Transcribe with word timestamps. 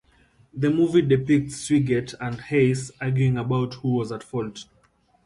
The 0.51 0.71
movie 0.71 1.03
depicts 1.03 1.69
Swigert 1.69 2.15
and 2.19 2.39
Haise 2.41 2.89
arguing 2.99 3.37
about 3.37 3.75
who 3.75 3.89
was 3.89 4.11
at 4.11 4.23
fault. 4.23 4.65